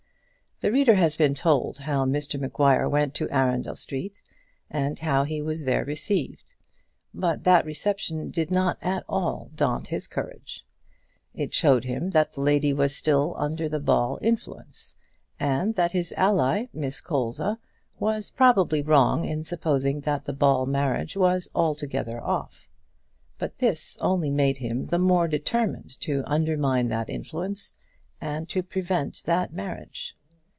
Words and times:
The 0.63 0.71
reader 0.71 0.93
has 0.93 1.15
been 1.17 1.33
told 1.33 1.79
how 1.79 2.05
Mr 2.05 2.39
Maguire 2.39 2.87
went 2.87 3.15
to 3.15 3.27
Arundel 3.31 3.75
Street, 3.75 4.21
and 4.69 4.99
how 4.99 5.23
he 5.23 5.41
was 5.41 5.63
there 5.63 5.83
received. 5.83 6.53
But 7.15 7.45
that 7.45 7.65
reception 7.65 8.29
did 8.29 8.51
not 8.51 8.77
at 8.79 9.03
all 9.09 9.49
daunt 9.55 9.87
his 9.87 10.05
courage. 10.05 10.63
It 11.33 11.51
showed 11.51 11.85
him 11.85 12.11
that 12.11 12.33
the 12.33 12.41
lady 12.41 12.73
was 12.73 12.95
still 12.95 13.33
under 13.39 13.67
the 13.67 13.79
Ball 13.79 14.19
influence, 14.21 14.93
and 15.39 15.73
that 15.73 15.93
his 15.93 16.13
ally, 16.15 16.67
Miss 16.73 17.01
Colza, 17.01 17.57
was 17.97 18.29
probably 18.29 18.83
wrong 18.83 19.25
in 19.25 19.43
supposing 19.43 20.01
that 20.01 20.25
the 20.25 20.31
Ball 20.33 20.67
marriage 20.67 21.17
was 21.17 21.49
altogether 21.55 22.21
off. 22.23 22.67
But 23.39 23.55
this 23.55 23.97
only 23.99 24.29
made 24.29 24.57
him 24.57 24.85
the 24.85 24.99
more 24.99 25.27
determined 25.27 25.99
to 26.01 26.21
undermine 26.27 26.87
that 26.89 27.09
influence, 27.09 27.75
and 28.21 28.47
to 28.49 28.61
prevent 28.61 29.23
that 29.23 29.51
marriage. 29.51 30.15